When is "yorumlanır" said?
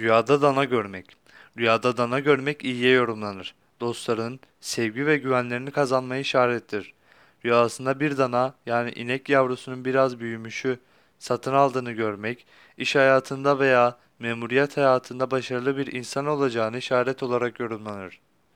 2.92-3.54, 17.60-18.20